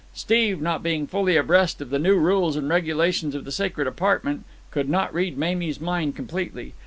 [0.15, 4.43] Steve, not being fully abreast of the new rules and regulations of the sacred apartment,
[4.71, 6.73] could not read Mamie's mind completely.